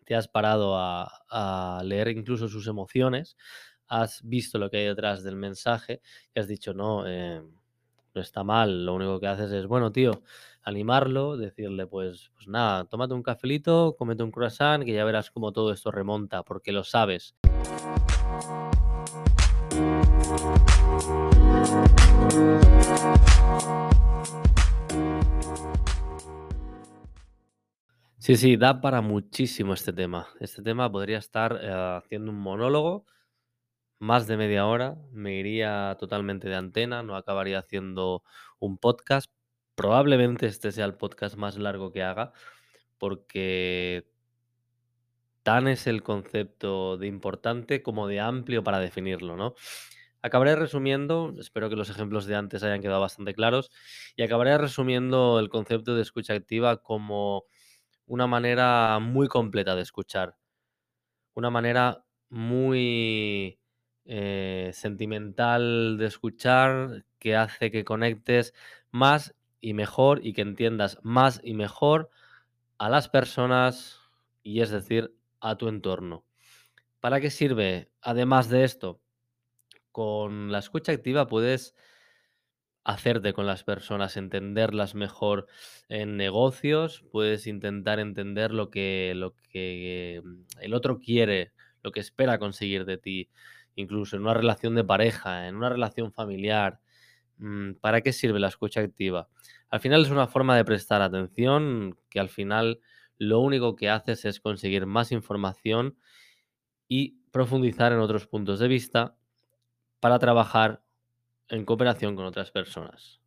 te 0.04 0.14
has 0.14 0.28
parado 0.28 0.76
a, 0.76 1.80
leer 1.84 2.08
incluso 2.08 2.48
sus 2.48 2.66
emociones, 2.66 3.38
has 3.86 4.20
visto 4.28 4.58
lo 4.58 4.68
que 4.68 4.76
hay 4.76 4.84
detrás 4.84 5.22
del 5.22 5.36
mensaje 5.36 6.02
y 6.34 6.40
has 6.40 6.48
dicho, 6.48 6.74
no, 6.74 7.08
eh, 7.08 7.42
está 8.20 8.44
mal, 8.44 8.84
lo 8.84 8.94
único 8.94 9.20
que 9.20 9.26
haces 9.26 9.52
es, 9.52 9.66
bueno, 9.66 9.92
tío, 9.92 10.22
animarlo, 10.62 11.36
decirle, 11.36 11.86
pues, 11.86 12.30
pues 12.34 12.48
nada, 12.48 12.84
tómate 12.84 13.14
un 13.14 13.22
cafelito, 13.22 13.96
cómete 13.98 14.22
un 14.22 14.30
croissant, 14.30 14.84
que 14.84 14.92
ya 14.92 15.04
verás 15.04 15.30
cómo 15.30 15.52
todo 15.52 15.72
esto 15.72 15.90
remonta, 15.90 16.42
porque 16.42 16.72
lo 16.72 16.84
sabes. 16.84 17.34
Sí, 28.18 28.36
sí, 28.36 28.56
da 28.58 28.80
para 28.82 29.00
muchísimo 29.00 29.72
este 29.72 29.92
tema. 29.92 30.26
Este 30.38 30.60
tema 30.60 30.92
podría 30.92 31.16
estar 31.16 31.58
eh, 31.62 31.72
haciendo 31.72 32.30
un 32.30 32.38
monólogo 32.38 33.06
más 33.98 34.26
de 34.26 34.36
media 34.36 34.66
hora, 34.66 34.96
me 35.12 35.34
iría 35.36 35.96
totalmente 35.98 36.48
de 36.48 36.56
antena, 36.56 37.02
no 37.02 37.16
acabaría 37.16 37.58
haciendo 37.58 38.22
un 38.58 38.78
podcast. 38.78 39.30
Probablemente 39.74 40.46
este 40.46 40.72
sea 40.72 40.84
el 40.86 40.94
podcast 40.96 41.36
más 41.36 41.56
largo 41.58 41.92
que 41.92 42.02
haga, 42.02 42.32
porque 42.98 44.08
tan 45.42 45.68
es 45.68 45.86
el 45.86 46.02
concepto 46.02 46.96
de 46.98 47.06
importante 47.06 47.82
como 47.82 48.06
de 48.06 48.20
amplio 48.20 48.62
para 48.62 48.80
definirlo, 48.80 49.36
¿no? 49.36 49.54
Acabaré 50.20 50.56
resumiendo, 50.56 51.34
espero 51.38 51.70
que 51.70 51.76
los 51.76 51.90
ejemplos 51.90 52.26
de 52.26 52.34
antes 52.34 52.62
hayan 52.64 52.82
quedado 52.82 53.00
bastante 53.00 53.34
claros, 53.34 53.70
y 54.16 54.22
acabaré 54.22 54.58
resumiendo 54.58 55.38
el 55.38 55.48
concepto 55.48 55.94
de 55.94 56.02
escucha 56.02 56.34
activa 56.34 56.82
como 56.82 57.44
una 58.06 58.26
manera 58.26 58.98
muy 59.00 59.28
completa 59.28 59.76
de 59.76 59.82
escuchar, 59.82 60.36
una 61.34 61.50
manera 61.50 62.04
muy 62.30 63.57
eh, 64.10 64.70
sentimental 64.72 65.98
de 65.98 66.06
escuchar 66.06 67.04
que 67.18 67.36
hace 67.36 67.70
que 67.70 67.84
conectes 67.84 68.54
más 68.90 69.34
y 69.60 69.74
mejor 69.74 70.24
y 70.24 70.32
que 70.32 70.40
entiendas 70.40 70.98
más 71.02 71.42
y 71.44 71.52
mejor 71.52 72.08
a 72.78 72.88
las 72.88 73.10
personas 73.10 74.00
y 74.42 74.62
es 74.62 74.70
decir, 74.70 75.14
a 75.40 75.56
tu 75.56 75.68
entorno. 75.68 76.24
¿Para 77.00 77.20
qué 77.20 77.28
sirve? 77.28 77.90
Además 78.00 78.48
de 78.48 78.64
esto, 78.64 79.02
con 79.92 80.52
la 80.52 80.60
escucha 80.60 80.92
activa 80.92 81.26
puedes 81.26 81.74
hacerte 82.84 83.34
con 83.34 83.46
las 83.46 83.62
personas, 83.62 84.16
entenderlas 84.16 84.94
mejor 84.94 85.48
en 85.90 86.16
negocios, 86.16 87.04
puedes 87.12 87.46
intentar 87.46 88.00
entender 88.00 88.52
lo 88.52 88.70
que, 88.70 89.12
lo 89.14 89.34
que 89.52 90.22
mm, 90.24 90.62
el 90.62 90.72
otro 90.72 90.98
quiere, 90.98 91.52
lo 91.82 91.92
que 91.92 92.00
espera 92.00 92.38
conseguir 92.38 92.86
de 92.86 92.96
ti, 92.96 93.28
incluso 93.80 94.16
en 94.16 94.22
una 94.22 94.34
relación 94.34 94.74
de 94.74 94.84
pareja, 94.84 95.48
en 95.48 95.56
una 95.56 95.68
relación 95.68 96.12
familiar. 96.12 96.80
Mm, 97.38 97.74
¿Para 97.74 98.00
qué 98.00 98.12
sirve 98.12 98.40
la 98.40 98.48
escucha 98.48 98.80
activa? 98.80 99.28
Al 99.70 99.80
final 99.80 100.02
es 100.02 100.10
una 100.10 100.26
forma 100.26 100.56
de 100.56 100.64
prestar 100.64 101.02
atención 101.02 101.98
que 102.10 102.20
al 102.20 102.28
final 102.28 102.80
lo 103.18 103.40
único 103.40 103.76
que 103.76 103.90
haces 103.90 104.24
es 104.24 104.40
conseguir 104.40 104.86
más 104.86 105.12
información 105.12 105.96
y 106.88 107.20
profundizar 107.30 107.92
en 107.92 108.00
otros 108.00 108.26
puntos 108.26 108.58
de 108.58 108.68
vista 108.68 109.16
para 110.00 110.18
trabajar 110.18 110.82
en 111.48 111.64
cooperación 111.64 112.16
con 112.16 112.26
otras 112.26 112.50
personas. 112.50 113.20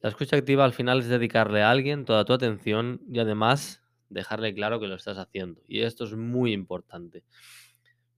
La 0.00 0.08
escucha 0.08 0.36
activa 0.36 0.64
al 0.64 0.72
final 0.72 1.00
es 1.00 1.08
dedicarle 1.08 1.62
a 1.62 1.70
alguien 1.70 2.04
toda 2.04 2.24
tu 2.24 2.32
atención 2.32 3.02
y 3.10 3.18
además 3.18 3.82
dejarle 4.08 4.54
claro 4.54 4.80
que 4.80 4.88
lo 4.88 4.94
estás 4.94 5.18
haciendo. 5.18 5.62
Y 5.68 5.82
esto 5.82 6.04
es 6.04 6.14
muy 6.14 6.52
importante. 6.52 7.24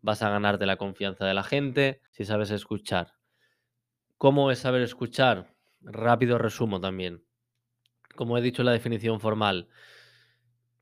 Vas 0.02 0.22
a 0.22 0.30
ganarte 0.30 0.66
la 0.66 0.76
confianza 0.76 1.24
de 1.24 1.34
la 1.34 1.42
gente 1.44 2.02
si 2.10 2.24
sabes 2.24 2.50
escuchar. 2.50 3.14
¿Cómo 4.18 4.50
es 4.50 4.58
saber 4.60 4.82
escuchar? 4.82 5.54
Rápido 5.80 6.38
resumo 6.38 6.80
también. 6.80 7.24
Como 8.14 8.36
he 8.36 8.42
dicho 8.42 8.62
la 8.62 8.72
definición 8.72 9.20
formal, 9.20 9.68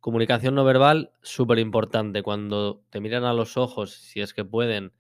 comunicación 0.00 0.55
no 0.55 0.65
verbal, 0.65 1.12
súper 1.23 1.59
importante. 1.59 2.23
Cuando 2.23 2.83
te 2.91 3.00
miran 3.00 3.25
a 3.25 3.33
los 3.33 3.57
ojos, 3.57 3.93
si 3.93 4.21
es 4.21 4.35
que 4.35 4.45
pueden, 4.45 4.93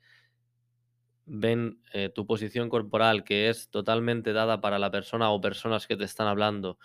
ven 1.26 1.80
eh, 1.92 2.10
tu 2.14 2.26
posición 2.26 2.68
corporal 2.68 3.24
que 3.24 3.48
es 3.48 3.70
totalmente 3.70 4.32
dada 4.32 4.60
para 4.60 4.78
la 4.78 4.90
persona 4.90 5.30
o 5.30 5.40
personas 5.40 5.86
que 5.86 5.96
te 5.96 6.04
están 6.04 6.26
hablando, 6.26 6.78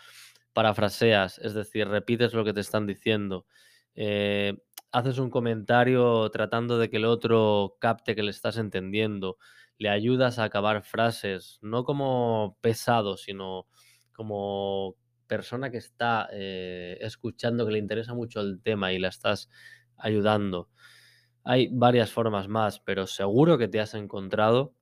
parafraseas, 0.53 1.39
es 1.39 1.53
decir, 1.53 1.87
repites 1.87 2.33
lo 2.33 2.45
que 2.45 2.53
te 2.53 2.61
están 2.61 2.85
diciendo, 2.85 3.45
eh, 3.95 4.57
haces 4.95 5.17
un 5.17 5.29
comentario 5.29 6.29
tratando 6.31 6.79
de 6.79 6.89
que 6.89 6.95
el 6.95 7.05
otro 7.05 7.75
capte 7.81 8.15
que 8.15 8.23
le 8.23 8.31
estás 8.31 8.55
entendiendo, 8.57 9.37
le 9.77 9.89
ayudas 9.89 10.39
a 10.39 10.45
acabar 10.45 10.83
frases, 10.83 11.59
no 11.61 11.83
como 11.83 12.57
pesado, 12.61 13.17
sino 13.17 13.67
como 14.13 14.95
persona 15.27 15.69
que 15.69 15.79
está 15.79 16.29
eh, 16.31 16.97
escuchando, 17.01 17.65
que 17.65 17.73
le 17.73 17.79
interesa 17.79 18.13
mucho 18.13 18.39
el 18.39 18.61
tema 18.61 18.93
y 18.93 18.99
la 18.99 19.09
estás 19.09 19.49
ayudando. 19.97 20.69
Hay 21.43 21.67
varias 21.73 22.09
formas 22.11 22.47
más, 22.47 22.79
pero 22.79 23.05
seguro 23.05 23.57
que 23.57 23.67
te 23.67 23.81
has 23.81 23.95
encontrado 23.95 24.75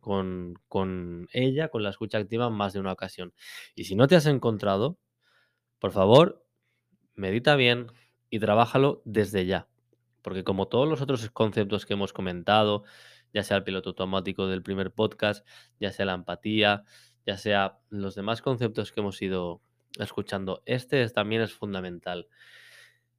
con, 0.00 0.54
con 0.66 1.28
ella, 1.32 1.68
con 1.68 1.84
la 1.84 1.90
escucha 1.90 2.18
activa, 2.18 2.48
en 2.48 2.54
más 2.54 2.72
de 2.72 2.80
una 2.80 2.92
ocasión. 2.92 3.32
Y 3.76 3.84
si 3.84 3.94
no 3.94 4.08
te 4.08 4.16
has 4.16 4.26
encontrado, 4.26 4.98
por 5.78 5.92
favor, 5.92 6.44
medita 7.14 7.54
bien 7.54 7.86
y 8.30 8.38
trabájalo 8.38 9.02
desde 9.04 9.46
ya. 9.46 9.68
Porque 10.22 10.44
como 10.44 10.68
todos 10.68 10.88
los 10.88 11.00
otros 11.00 11.28
conceptos 11.30 11.86
que 11.86 11.94
hemos 11.94 12.12
comentado, 12.12 12.84
ya 13.32 13.42
sea 13.42 13.58
el 13.58 13.64
piloto 13.64 13.90
automático 13.90 14.46
del 14.46 14.62
primer 14.62 14.92
podcast, 14.92 15.46
ya 15.78 15.92
sea 15.92 16.06
la 16.06 16.14
empatía, 16.14 16.84
ya 17.26 17.36
sea 17.36 17.78
los 17.90 18.14
demás 18.14 18.42
conceptos 18.42 18.92
que 18.92 19.00
hemos 19.00 19.20
ido 19.22 19.60
escuchando, 19.98 20.62
este 20.66 21.06
también 21.08 21.42
es 21.42 21.52
fundamental. 21.52 22.28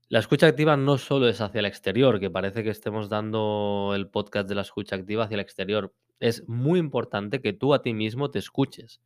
La 0.10 0.20
escucha 0.20 0.48
activa 0.48 0.76
no 0.76 0.98
solo 0.98 1.28
es 1.30 1.40
hacia 1.40 1.60
el 1.60 1.66
exterior, 1.66 2.20
que 2.20 2.30
parece 2.30 2.64
que 2.64 2.70
estemos 2.70 3.08
dando 3.08 3.94
el 3.96 4.10
podcast 4.10 4.48
de 4.48 4.56
la 4.56 4.62
escucha 4.62 4.96
activa 4.98 5.24
hacia 5.24 5.36
el 5.36 5.42
exterior. 5.42 5.94
Es 6.20 6.48
muy 6.50 6.80
importante 6.80 7.42
que 7.42 7.54
tú 7.54 7.74
a 7.74 7.82
ti 7.82 7.94
mismo 7.94 8.30
te 8.30 8.40
escuches 8.40 9.02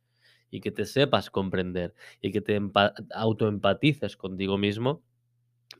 y 0.50 0.60
que 0.60 0.72
te 0.72 0.84
sepas 0.84 1.30
comprender 1.30 1.94
y 2.20 2.32
que 2.32 2.40
te 2.40 2.60
autoempatices 3.14 4.16
contigo 4.16 4.58
mismo 4.58 5.02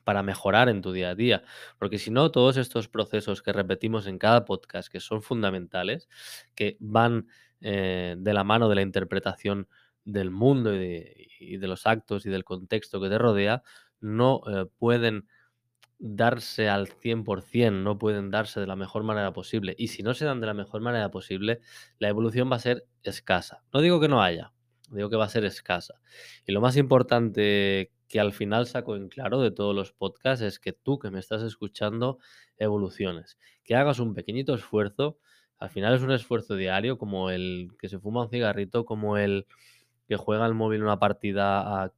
para 0.05 0.23
mejorar 0.23 0.69
en 0.69 0.83
tu 0.83 0.93
día 0.93 1.11
a 1.11 1.15
día. 1.15 1.43
Porque 1.79 1.99
si 1.99 2.11
no, 2.11 2.31
todos 2.31 2.57
estos 2.57 2.88
procesos 2.88 3.43
que 3.43 3.53
repetimos 3.53 4.07
en 4.07 4.19
cada 4.19 4.45
podcast, 4.45 4.88
que 4.91 5.00
son 5.00 5.23
fundamentales, 5.23 6.09
que 6.55 6.76
van 6.81 7.29
eh, 7.61 8.17
de 8.19 8.33
la 8.35 8.45
mano 8.45 8.69
de 8.69 8.75
la 8.75 8.83
interpretación 8.83 9.69
del 10.05 10.31
mundo 10.31 10.75
y 10.75 10.79
de, 10.79 11.29
y 11.41 11.57
los 11.59 11.87
actos 11.87 12.26
y 12.26 12.31
del 12.31 12.45
contexto 12.45 13.00
que 13.00 13.09
te 13.09 13.19
rodea, 13.19 13.62
no 14.00 14.41
eh, 14.49 14.67
pueden 14.79 15.26
darse 15.99 16.69
al 16.69 16.88
100%, 16.88 17.83
no 17.83 17.99
pueden 17.99 18.31
darse 18.31 18.61
de 18.61 18.67
la 18.67 18.76
mejor 18.76 19.03
manera 19.03 19.33
posible. 19.33 19.75
Y 19.79 19.88
si 19.88 20.03
no 20.03 20.15
se 20.15 20.25
dan 20.25 20.41
de 20.41 20.47
la 20.47 20.55
mejor 20.55 20.81
manera 20.81 21.11
posible, 21.11 21.61
la 21.99 22.09
evolución 22.09 22.50
va 22.50 22.57
a 22.57 22.61
ser 22.61 22.87
escasa. 23.03 23.65
No 23.73 23.81
digo 23.81 24.00
que 24.00 24.09
no 24.09 24.23
haya, 24.23 24.53
digo 24.91 25.09
que 25.09 25.17
va 25.17 25.25
a 25.25 25.31
ser 25.31 25.45
escasa. 25.45 26.00
Y 26.47 26.53
lo 26.53 26.61
más 26.61 26.76
importante 26.76 27.93
que 28.09 28.21
al 28.21 28.33
final 28.33 28.67
saco 28.67 28.97
en 28.97 29.09
claro 29.09 29.41
de 29.41 29.51
todos 29.51 29.75
los 29.75 29.93
podcasts 29.93 30.45
es 30.45 30.59
que 30.59 30.73
tú 30.73 30.99
que 30.99 31.11
me 31.11 31.19
estás 31.19 31.43
escuchando 31.43 32.19
evoluciones, 32.57 33.39
que 33.65 33.75
hagas 33.75 33.99
un 33.99 34.15
pequeñito 34.15 34.55
esfuerzo, 34.55 35.19
al 35.59 35.71
final 35.71 35.95
es 35.95 36.03
un 36.03 36.13
esfuerzo 36.13 36.55
diario, 36.55 36.99
como 36.99 37.31
el 37.31 37.71
que 37.79 37.89
se 37.89 37.99
fuma 37.99 38.23
un 38.23 38.31
cigarrito, 38.31 38.85
como 38.85 39.17
el 39.17 39.47
que 40.07 40.17
juega 40.17 40.47
el 40.47 40.55
móvil 40.55 40.83
una 40.83 40.99
partida 40.99 41.83
a 41.83 41.93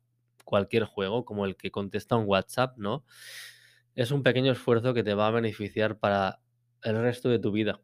cualquier 0.45 0.85
juego, 0.85 1.25
como 1.25 1.45
el 1.45 1.57
que 1.57 1.71
contesta 1.71 2.17
un 2.17 2.27
WhatsApp, 2.27 2.79
¿no? 2.79 3.05
Es 3.95 4.13
un 4.13 4.23
pequeño 4.23 4.53
esfuerzo 4.53 4.95
que 4.95 5.03
te 5.03 5.15
va 5.15 5.27
a 5.27 5.33
beneficiar 5.33 5.99
para 5.99 6.41
el 6.83 7.01
resto 7.03 7.29
de 7.29 7.39
tu 7.39 7.51
vida. 7.51 7.81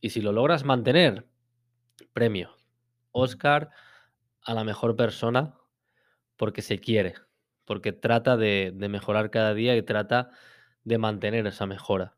Y 0.00 0.10
si 0.10 0.20
lo 0.20 0.32
logras 0.32 0.64
mantener, 0.64 1.26
premio. 2.12 2.54
Oscar 3.10 3.70
a 4.42 4.54
la 4.54 4.62
mejor 4.62 4.94
persona 4.94 5.54
porque 6.36 6.60
se 6.60 6.78
quiere, 6.78 7.14
porque 7.66 7.92
trata 7.92 8.38
de, 8.38 8.72
de, 8.74 8.88
mejorar 8.88 9.30
cada 9.30 9.52
día 9.52 9.76
y 9.76 9.82
trata 9.82 10.30
de 10.84 10.98
mantener 10.98 11.46
esa 11.46 11.66
mejora. 11.66 12.16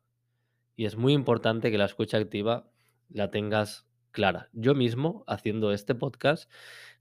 Y 0.77 0.85
es 0.85 0.95
muy 0.95 1.11
importante 1.13 1.71
que 1.71 1.77
la 1.77 1.85
escucha 1.85 2.17
activa 2.17 2.71
la 3.09 3.29
tengas 3.29 3.85
clara. 4.11 4.49
Yo 4.53 4.75
mismo, 4.75 5.23
haciendo 5.27 5.73
este 5.73 5.95
podcast, 5.95 6.49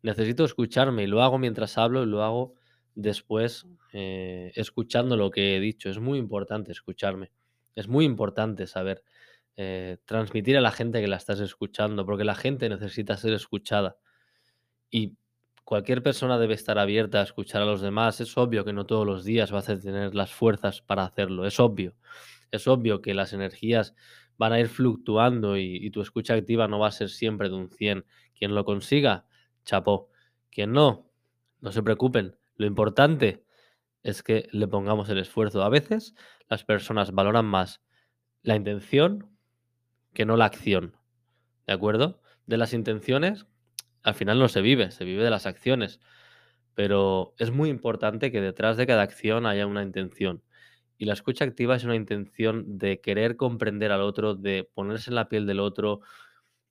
necesito 0.02 0.44
escucharme 0.44 1.04
y 1.04 1.06
lo 1.06 1.22
hago 1.22 1.38
mientras 1.38 1.78
hablo 1.78 2.02
y 2.02 2.06
lo 2.06 2.22
hago 2.22 2.54
después 2.94 3.66
eh, 3.92 4.52
escuchando 4.56 5.16
lo 5.16 5.30
que 5.30 5.56
he 5.56 5.60
dicho. 5.60 5.88
Es 5.88 5.98
muy 5.98 6.18
importante 6.18 6.72
escucharme. 6.72 7.30
Es 7.74 7.86
muy 7.88 8.04
importante 8.04 8.66
saber 8.66 9.04
eh, 9.56 9.98
transmitir 10.04 10.56
a 10.56 10.60
la 10.60 10.72
gente 10.72 11.00
que 11.00 11.08
la 11.08 11.16
estás 11.16 11.40
escuchando, 11.40 12.04
porque 12.04 12.24
la 12.24 12.34
gente 12.34 12.68
necesita 12.68 13.16
ser 13.16 13.32
escuchada. 13.32 13.96
Y 14.90 15.16
cualquier 15.68 16.02
persona 16.02 16.38
debe 16.38 16.54
estar 16.54 16.78
abierta 16.78 17.20
a 17.20 17.24
escuchar 17.24 17.60
a 17.60 17.66
los 17.66 17.82
demás. 17.82 18.22
Es 18.22 18.38
obvio 18.38 18.64
que 18.64 18.72
no 18.72 18.86
todos 18.86 19.04
los 19.04 19.22
días 19.22 19.52
vas 19.52 19.68
a 19.68 19.78
tener 19.78 20.14
las 20.14 20.32
fuerzas 20.32 20.80
para 20.80 21.04
hacerlo. 21.04 21.44
Es 21.44 21.60
obvio. 21.60 21.94
Es 22.50 22.66
obvio 22.66 23.02
que 23.02 23.12
las 23.12 23.34
energías 23.34 23.94
van 24.38 24.54
a 24.54 24.60
ir 24.60 24.68
fluctuando 24.68 25.58
y, 25.58 25.90
tu 25.90 26.00
escucha 26.00 26.32
activa 26.32 26.68
no 26.68 26.78
va 26.78 26.88
a 26.88 26.90
ser 26.90 27.10
siempre 27.10 27.50
de 27.50 27.56
un 27.56 27.68
100. 27.68 28.06
Quien 28.34 28.54
lo 28.54 28.64
consiga, 28.64 29.26
chapó. 29.66 30.08
Quien 30.50 30.72
no, 30.72 31.12
no 31.60 31.70
se 31.70 31.82
preocupen 31.82 32.38
lo 32.56 32.64
importante 32.64 33.44
es 34.02 34.22
que 34.22 34.48
le 34.52 34.68
pongamos 34.68 35.10
el 35.10 35.18
esfuerzo. 35.18 35.62
A 35.62 35.68
veces 35.68 36.14
las 36.48 36.64
personas 36.64 37.12
valoran 37.12 37.44
más 37.44 37.82
la 38.42 38.56
intención 38.56 39.36
que 40.14 40.24
no 40.24 40.38
la 40.38 40.46
acción. 40.46 40.96
¿De 41.66 41.74
acuerdo? 41.74 42.22
De 42.46 42.56
las 42.56 42.72
intenciones, 42.72 43.44
al 44.08 44.14
final 44.14 44.38
no 44.38 44.48
se 44.48 44.60
vive, 44.62 44.90
se 44.90 45.04
vive 45.04 45.24
de 45.24 45.30
las 45.30 45.46
acciones. 45.46 46.00
pero 46.74 47.34
es 47.38 47.50
muy 47.52 47.70
importante 47.70 48.32
que 48.32 48.40
detrás 48.40 48.76
de 48.76 48.86
cada 48.86 49.02
acción 49.02 49.46
haya 49.46 49.66
una 49.66 49.82
intención. 49.82 50.44
Y 50.98 51.06
la 51.06 51.14
escucha 51.14 51.44
activa 51.44 51.76
es 51.76 51.84
una 51.84 51.96
intención 51.96 52.78
de 52.78 53.00
querer 53.00 53.36
comprender 53.36 53.92
al 53.92 54.02
otro, 54.02 54.34
de 54.36 54.70
ponerse 54.74 55.10
en 55.10 55.16
la 55.16 55.28
piel 55.28 55.46
del 55.46 55.60
otro, 55.60 56.02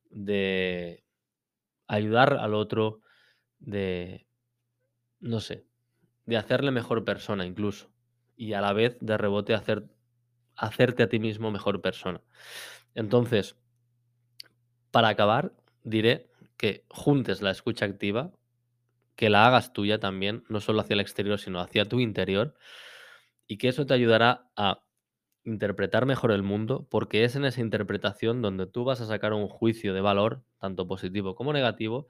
de 0.10 1.04
ayudar 1.88 2.36
al 2.36 2.54
otro, 2.54 3.02
de, 3.60 4.28
no 5.20 5.40
sé, 5.42 5.66
de 6.26 6.38
hacerle 6.38 6.72
mejor 6.72 7.04
persona 7.06 7.46
incluso. 7.46 7.92
Y 8.38 8.54
a 8.54 8.62
la 8.62 8.74
vez 8.74 8.98
de 9.02 9.18
rebote 9.18 9.54
hacer, 9.56 9.90
hacerte 10.56 11.04
a 11.04 11.10
ti 11.10 11.20
mismo 11.20 11.52
mejor 11.52 11.82
persona. 11.82 12.22
Entonces, 12.96 13.58
para 14.92 15.10
acabar, 15.10 15.54
diré 15.84 16.30
que 16.58 16.86
juntes 16.90 17.42
la 17.42 17.52
escucha 17.52 17.86
activa, 17.86 18.32
que 19.16 19.30
la 19.30 19.48
hagas 19.48 19.74
tuya 19.74 20.00
también, 20.00 20.44
no 20.50 20.60
solo 20.60 20.82
hacia 20.82 20.96
el 20.96 21.00
exterior, 21.00 21.40
sino 21.40 21.60
hacia 21.60 21.86
tu 21.86 22.00
interior, 22.00 22.56
y 23.48 23.58
que 23.58 23.70
eso 23.70 23.86
te 23.86 23.94
ayudará 23.94 24.50
a 24.56 24.84
interpretar 25.44 26.06
mejor 26.06 26.32
el 26.32 26.44
mundo, 26.44 26.88
porque 26.90 27.24
es 27.24 27.36
en 27.36 27.46
esa 27.46 27.62
interpretación 27.62 28.42
donde 28.42 28.68
tú 28.68 28.84
vas 28.84 29.00
a 29.02 29.06
sacar 29.06 29.34
un 29.34 29.48
juicio 29.48 29.94
de 29.94 30.02
valor, 30.02 30.44
tanto 30.60 30.88
positivo 30.88 31.36
como 31.36 31.54
negativo, 31.54 32.10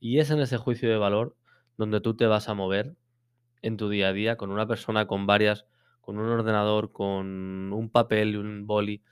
y 0.00 0.18
es 0.18 0.30
en 0.30 0.40
ese 0.40 0.58
juicio 0.58 0.90
de 0.90 0.98
valor 0.98 1.36
donde 1.76 2.00
tú 2.00 2.14
te 2.14 2.26
vas 2.26 2.48
a 2.48 2.54
mover 2.54 2.94
en 3.62 3.76
tu 3.78 3.88
día 3.88 4.08
a 4.08 4.12
día 4.12 4.36
con 4.36 4.50
una 4.50 4.66
persona, 4.68 5.06
con 5.06 5.26
varias, 5.26 5.66
con 6.02 6.18
un 6.18 6.28
ordenador, 6.28 6.92
con 6.92 7.72
un 7.72 7.88
papel 7.90 8.34
y 8.34 8.36
un 8.36 8.66
boli, 8.66 9.02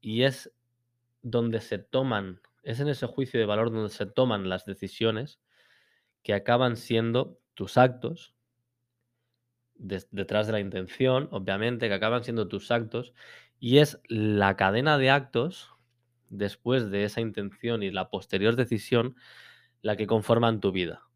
y 0.00 0.24
es 0.24 0.52
donde 1.22 1.60
se 1.60 1.78
toman, 1.78 2.40
es 2.68 2.80
en 2.80 2.88
ese 2.88 3.06
juicio 3.06 3.40
de 3.40 3.46
valor 3.46 3.70
donde 3.70 3.88
se 3.88 4.04
toman 4.04 4.50
las 4.50 4.66
decisiones 4.66 5.40
que 6.22 6.34
acaban 6.34 6.76
siendo 6.76 7.40
tus 7.54 7.78
actos, 7.78 8.34
detrás 9.74 10.46
de 10.46 10.52
la 10.52 10.60
intención, 10.60 11.28
obviamente, 11.30 11.88
que 11.88 11.94
acaban 11.94 12.24
siendo 12.24 12.46
tus 12.46 12.70
actos, 12.70 13.14
y 13.58 13.78
es 13.78 14.02
la 14.06 14.54
cadena 14.56 14.98
de 14.98 15.08
actos 15.08 15.72
después 16.28 16.90
de 16.90 17.04
esa 17.04 17.22
intención 17.22 17.82
y 17.82 17.90
la 17.90 18.10
posterior 18.10 18.54
decisión 18.54 19.16
la 19.80 19.96
que 19.96 20.06
conforman 20.06 20.60
tu 20.60 20.70
vida. 20.70 21.08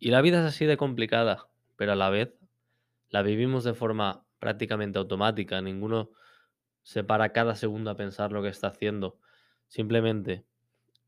Y 0.00 0.10
la 0.10 0.20
vida 0.20 0.40
es 0.40 0.46
así 0.46 0.66
de 0.66 0.76
complicada, 0.76 1.46
pero 1.76 1.92
a 1.92 1.96
la 1.96 2.10
vez 2.10 2.34
la 3.08 3.22
vivimos 3.22 3.62
de 3.62 3.74
forma 3.74 4.26
prácticamente 4.40 4.98
automática, 4.98 5.62
ninguno 5.62 6.10
se 6.82 7.04
para 7.04 7.32
cada 7.32 7.54
segundo 7.54 7.92
a 7.92 7.96
pensar 7.96 8.32
lo 8.32 8.42
que 8.42 8.48
está 8.48 8.66
haciendo, 8.66 9.20
simplemente 9.70 10.44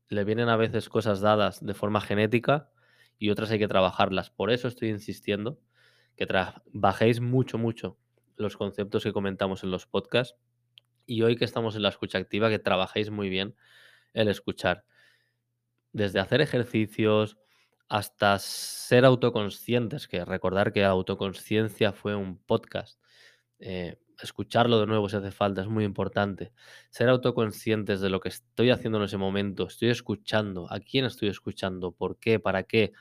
le 0.07 0.23
vienen 0.23 0.49
a 0.49 0.55
veces 0.55 0.89
cosas 0.89 1.21
dadas 1.21 1.63
de 1.63 1.73
forma 1.73 2.01
genética 2.01 2.71
y 3.19 3.29
otras 3.29 3.51
hay 3.51 3.59
que 3.59 3.67
trabajarlas. 3.67 4.31
Por 4.31 4.51
eso 4.51 4.67
estoy 4.67 4.89
insistiendo 4.89 5.59
que 6.15 6.27
bajéis 6.71 7.19
mucho, 7.19 7.57
mucho 7.57 7.97
los 8.35 8.57
conceptos 8.57 9.03
que 9.03 9.13
comentamos 9.13 9.63
en 9.63 9.71
los 9.71 9.85
podcasts 9.85 10.37
y 11.05 11.21
hoy 11.21 11.35
que 11.35 11.45
estamos 11.45 11.75
en 11.75 11.81
la 11.81 11.89
escucha 11.89 12.17
activa, 12.17 12.49
que 12.49 12.59
trabajéis 12.59 13.11
muy 13.11 13.29
bien 13.29 13.55
el 14.13 14.29
escuchar. 14.29 14.85
Desde 15.91 16.19
hacer 16.19 16.41
ejercicios 16.41 17.37
hasta 17.89 18.39
ser 18.39 19.03
autoconscientes, 19.03 20.07
que 20.07 20.23
recordar 20.23 20.71
que 20.71 20.85
autoconsciencia 20.85 21.91
fue 21.91 22.15
un 22.15 22.37
podcast. 22.37 22.99
Eh, 23.59 23.99
escucharlo 24.21 24.79
de 24.79 24.87
nuevo 24.87 25.09
si 25.09 25.15
hace 25.15 25.31
falta, 25.31 25.61
es 25.61 25.67
muy 25.67 25.83
importante. 25.83 26.53
Ser 26.89 27.09
autoconscientes 27.09 28.01
de 28.01 28.09
lo 28.09 28.19
que 28.19 28.29
estoy 28.29 28.69
haciendo 28.69 28.97
en 28.99 29.05
ese 29.05 29.17
momento, 29.17 29.67
estoy 29.67 29.89
escuchando, 29.89 30.71
a 30.71 30.79
quién 30.79 31.05
estoy 31.05 31.29
escuchando, 31.29 31.91
por 31.91 32.17
qué, 32.17 32.39
para 32.39 32.63
qué, 32.63 32.93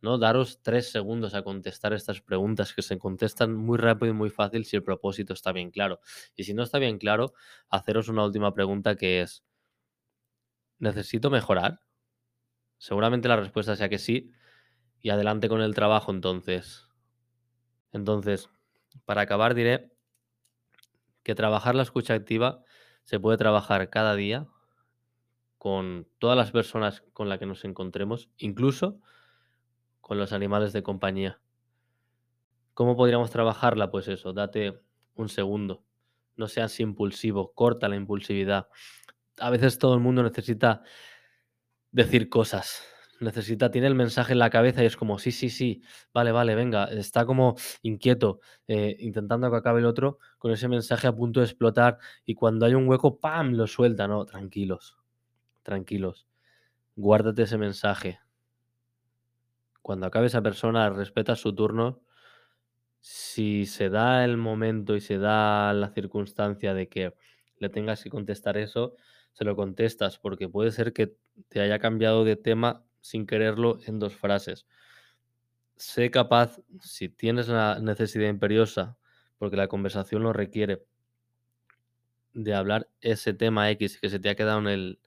¿no? 0.00 0.18
Daros 0.18 0.60
tres 0.62 0.90
segundos 0.90 1.34
a 1.34 1.42
contestar 1.42 1.92
estas 1.92 2.20
preguntas 2.20 2.74
que 2.74 2.82
se 2.82 2.98
contestan 2.98 3.54
muy 3.54 3.78
rápido 3.78 4.12
y 4.12 4.14
muy 4.14 4.30
fácil 4.30 4.64
si 4.64 4.76
el 4.76 4.82
propósito 4.82 5.32
está 5.32 5.52
bien 5.52 5.70
claro. 5.70 6.00
Y 6.34 6.44
si 6.44 6.54
no 6.54 6.62
está 6.62 6.78
bien 6.78 6.98
claro, 6.98 7.32
haceros 7.70 8.08
una 8.08 8.24
última 8.24 8.52
pregunta 8.54 8.96
que 8.96 9.22
es, 9.22 9.44
¿necesito 10.78 11.30
mejorar? 11.30 11.80
Seguramente 12.78 13.28
la 13.28 13.36
respuesta 13.36 13.76
sea 13.76 13.88
que 13.88 13.98
sí. 13.98 14.32
Y 15.00 15.10
adelante 15.10 15.48
con 15.48 15.60
el 15.60 15.74
trabajo 15.74 16.10
entonces. 16.10 16.88
Entonces, 17.92 18.48
para 19.04 19.22
acabar 19.22 19.54
diré 19.54 19.95
que 21.26 21.34
trabajar 21.34 21.74
la 21.74 21.82
escucha 21.82 22.14
activa 22.14 22.62
se 23.02 23.18
puede 23.18 23.36
trabajar 23.36 23.90
cada 23.90 24.14
día 24.14 24.46
con 25.58 26.06
todas 26.20 26.36
las 26.36 26.52
personas 26.52 27.02
con 27.12 27.28
las 27.28 27.40
que 27.40 27.46
nos 27.46 27.64
encontremos, 27.64 28.30
incluso 28.36 29.00
con 30.00 30.18
los 30.18 30.32
animales 30.32 30.72
de 30.72 30.84
compañía. 30.84 31.40
¿Cómo 32.74 32.94
podríamos 32.96 33.30
trabajarla? 33.30 33.90
Pues 33.90 34.06
eso, 34.06 34.32
date 34.34 34.80
un 35.16 35.28
segundo. 35.28 35.82
No 36.36 36.46
seas 36.46 36.78
impulsivo, 36.78 37.52
corta 37.54 37.88
la 37.88 37.96
impulsividad. 37.96 38.68
A 39.40 39.50
veces 39.50 39.80
todo 39.80 39.94
el 39.94 40.00
mundo 40.00 40.22
necesita 40.22 40.84
decir 41.90 42.28
cosas. 42.28 42.84
Necesita, 43.20 43.70
tiene 43.70 43.86
el 43.86 43.94
mensaje 43.94 44.32
en 44.34 44.38
la 44.38 44.50
cabeza 44.50 44.82
y 44.82 44.86
es 44.86 44.96
como, 44.96 45.18
sí, 45.18 45.32
sí, 45.32 45.48
sí, 45.48 45.82
vale, 46.12 46.32
vale, 46.32 46.54
venga, 46.54 46.84
está 46.84 47.24
como 47.24 47.54
inquieto, 47.80 48.40
eh, 48.68 48.94
intentando 49.00 49.50
que 49.50 49.56
acabe 49.56 49.80
el 49.80 49.86
otro, 49.86 50.18
con 50.38 50.52
ese 50.52 50.68
mensaje 50.68 51.06
a 51.06 51.16
punto 51.16 51.40
de 51.40 51.46
explotar 51.46 51.96
y 52.26 52.34
cuando 52.34 52.66
hay 52.66 52.74
un 52.74 52.86
hueco, 52.86 53.18
¡pam!, 53.18 53.52
lo 53.54 53.66
suelta, 53.66 54.06
no, 54.06 54.26
tranquilos, 54.26 54.98
tranquilos, 55.62 56.28
guárdate 56.96 57.42
ese 57.44 57.58
mensaje, 57.58 58.20
cuando 59.82 60.06
acabe 60.06 60.26
esa 60.26 60.42
persona, 60.42 60.90
respeta 60.90 61.36
su 61.36 61.54
turno. 61.54 62.02
Si 63.00 63.66
se 63.66 63.88
da 63.90 64.24
el 64.24 64.36
momento 64.36 64.96
y 64.96 65.00
se 65.00 65.18
da 65.18 65.72
la 65.72 65.90
circunstancia 65.90 66.74
de 66.74 66.88
que 66.88 67.14
le 67.58 67.68
tengas 67.68 68.02
que 68.02 68.10
contestar 68.10 68.56
eso, 68.56 68.94
se 69.32 69.44
lo 69.44 69.54
contestas, 69.54 70.18
porque 70.18 70.48
puede 70.48 70.72
ser 70.72 70.92
que 70.92 71.14
te 71.48 71.60
haya 71.60 71.78
cambiado 71.78 72.24
de 72.24 72.36
tema 72.36 72.85
sin 73.06 73.26
quererlo 73.26 73.78
en 73.86 73.98
dos 73.98 74.14
frases. 74.14 74.66
Sé 75.76 76.10
capaz, 76.10 76.60
si 76.80 77.08
tienes 77.08 77.48
la 77.48 77.78
necesidad 77.80 78.28
imperiosa, 78.28 78.96
porque 79.38 79.56
la 79.56 79.68
conversación 79.68 80.22
lo 80.22 80.32
requiere, 80.32 80.84
de 82.32 82.54
hablar 82.54 82.88
ese 83.00 83.32
tema 83.32 83.70
X 83.70 83.98
que 83.98 84.10
se 84.10 84.18
te 84.18 84.28
ha 84.28 84.34
quedado 84.34 84.58
en 84.58 84.68
el 84.68 85.00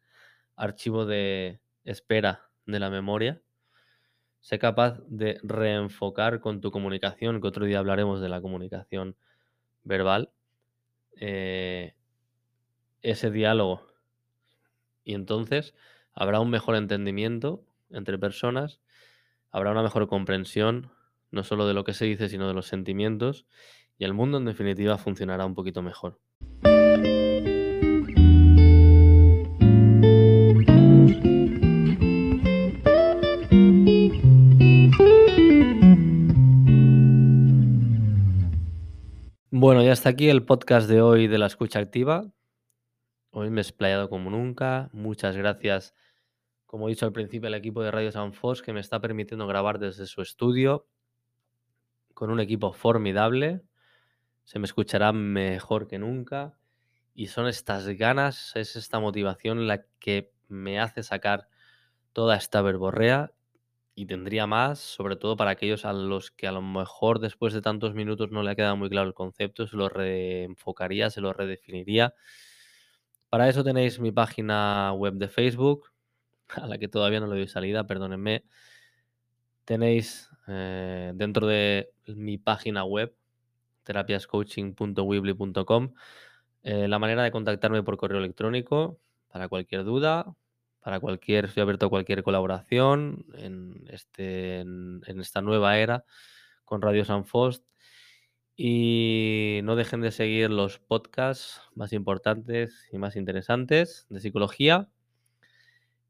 archivo 0.55 1.05
de 1.05 1.59
espera 1.83 2.49
de 2.65 2.79
la 2.79 2.89
memoria, 2.89 3.41
Sé 4.41 4.57
capaz 4.57 5.01
de 5.07 5.37
reenfocar 5.43 6.39
con 6.39 6.61
tu 6.61 6.71
comunicación, 6.71 7.41
que 7.41 7.47
otro 7.47 7.65
día 7.65 7.79
hablaremos 7.79 8.21
de 8.21 8.29
la 8.29 8.41
comunicación 8.41 9.17
verbal, 9.83 10.31
eh, 11.17 11.93
ese 13.01 13.31
diálogo. 13.31 13.85
Y 15.03 15.13
entonces 15.13 15.73
habrá 16.13 16.39
un 16.39 16.49
mejor 16.49 16.75
entendimiento 16.75 17.65
entre 17.89 18.17
personas, 18.17 18.81
habrá 19.51 19.71
una 19.71 19.83
mejor 19.83 20.07
comprensión, 20.07 20.91
no 21.31 21.43
solo 21.43 21.67
de 21.67 21.73
lo 21.73 21.83
que 21.83 21.93
se 21.93 22.05
dice, 22.05 22.29
sino 22.29 22.47
de 22.47 22.53
los 22.53 22.67
sentimientos, 22.67 23.45
y 23.97 24.05
el 24.05 24.13
mundo 24.13 24.37
en 24.37 24.45
definitiva 24.45 24.97
funcionará 24.97 25.45
un 25.45 25.55
poquito 25.55 25.81
mejor. 25.81 26.19
Bueno, 39.51 39.83
ya 39.83 39.91
está 39.91 40.07
aquí 40.07 40.29
el 40.29 40.45
podcast 40.45 40.87
de 40.87 41.01
hoy 41.01 41.27
de 41.27 41.37
la 41.37 41.47
escucha 41.47 41.79
activa. 41.79 42.31
Hoy 43.29 43.49
me 43.49 43.59
he 43.59 43.61
explayado 43.61 44.09
como 44.09 44.29
nunca. 44.29 44.89
Muchas 44.93 45.35
gracias, 45.35 45.93
como 46.69 46.87
he 46.87 46.91
dicho 46.91 47.07
al 47.07 47.11
principio, 47.11 47.47
al 47.47 47.55
equipo 47.55 47.81
de 47.81 47.89
Radio 47.89 48.11
Sanfos 48.11 48.61
que 48.61 48.73
me 48.73 48.79
está 48.79 49.01
permitiendo 49.01 49.47
grabar 49.47 49.79
desde 49.79 50.05
su 50.05 50.21
estudio 50.21 50.85
con 52.13 52.29
un 52.29 52.39
equipo 52.39 52.73
formidable. 52.73 53.63
Se 54.43 54.59
me 54.59 54.65
escuchará 54.65 55.11
mejor 55.11 55.87
que 55.87 55.97
nunca. 55.97 56.59
Y 57.15 57.25
son 57.25 57.47
estas 57.47 57.87
ganas, 57.87 58.55
es 58.55 58.75
esta 58.75 58.99
motivación 58.99 59.67
la 59.67 59.83
que 59.97 60.31
me 60.47 60.79
hace 60.79 61.01
sacar 61.01 61.47
toda 62.13 62.35
esta 62.35 62.61
verborrea 62.61 63.33
y 63.95 64.05
tendría 64.05 64.45
más, 64.45 64.77
sobre 64.77 65.15
todo 65.15 65.35
para 65.35 65.49
aquellos 65.49 65.85
a 65.85 65.93
los 65.93 66.29
que 66.29 66.45
a 66.45 66.51
lo 66.51 66.61
mejor 66.61 67.17
después 67.17 67.51
de 67.51 67.63
tantos 67.63 67.95
minutos 67.95 68.29
no 68.29 68.43
le 68.43 68.51
ha 68.51 68.55
quedado 68.55 68.77
muy 68.77 68.91
claro 68.91 69.07
el 69.07 69.15
concepto, 69.15 69.65
se 69.65 69.75
lo 69.75 69.89
reenfocaría, 69.89 71.09
se 71.09 71.19
lo 71.19 71.33
redefiniría. 71.33 72.13
Para 73.27 73.49
eso 73.49 73.63
tenéis 73.63 73.99
mi 73.99 74.11
página 74.11 74.93
web 74.93 75.15
de 75.15 75.29
Facebook, 75.29 75.89
a 76.55 76.67
la 76.67 76.77
que 76.77 76.87
todavía 76.87 77.19
no 77.19 77.27
le 77.27 77.37
doy 77.37 77.47
salida, 77.47 77.87
perdónenme. 77.87 78.43
Tenéis 79.65 80.29
eh, 80.47 81.11
dentro 81.15 81.47
de 81.47 81.91
mi 82.07 82.37
página 82.37 82.83
web, 82.83 83.15
terapiascoaching.wibly.com, 83.83 85.93
eh, 86.63 86.87
la 86.87 86.99
manera 86.99 87.23
de 87.23 87.31
contactarme 87.31 87.83
por 87.83 87.97
correo 87.97 88.19
electrónico 88.19 88.99
para 89.27 89.47
cualquier 89.47 89.83
duda, 89.83 90.35
para 90.79 90.99
cualquier, 90.99 91.45
estoy 91.45 91.61
abierto 91.61 91.87
a 91.87 91.89
cualquier 91.89 92.23
colaboración 92.23 93.25
en, 93.35 93.85
este, 93.89 94.59
en, 94.59 95.01
en 95.05 95.19
esta 95.19 95.41
nueva 95.41 95.77
era 95.77 96.03
con 96.65 96.81
Radio 96.81 97.05
San 97.05 97.25
Fost. 97.25 97.63
Y 98.55 99.61
no 99.63 99.77
dejen 99.77 100.01
de 100.01 100.11
seguir 100.11 100.49
los 100.49 100.79
podcasts 100.79 101.61
más 101.75 101.93
importantes 101.93 102.89
y 102.91 102.97
más 102.97 103.15
interesantes 103.15 104.05
de 104.09 104.19
psicología 104.19 104.89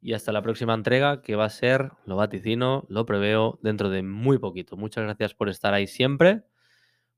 y 0.01 0.13
hasta 0.13 0.31
la 0.31 0.41
próxima 0.41 0.73
entrega 0.73 1.21
que 1.21 1.35
va 1.35 1.45
a 1.45 1.49
ser, 1.49 1.91
lo 2.05 2.15
vaticino, 2.15 2.85
lo 2.89 3.05
preveo 3.05 3.59
dentro 3.61 3.89
de 3.89 4.01
muy 4.03 4.37
poquito. 4.37 4.77
Muchas 4.77 5.03
gracias 5.03 5.33
por 5.33 5.49
estar 5.49 5.73
ahí 5.73 5.87
siempre. 5.87 6.43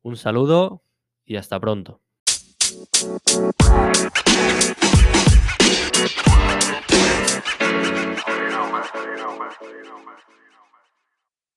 Un 0.02 0.18
saludo 0.18 0.84
y 1.26 1.36
hasta 1.36 1.60
pronto. 1.60 2.02